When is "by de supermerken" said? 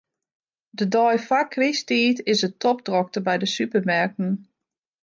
3.27-4.31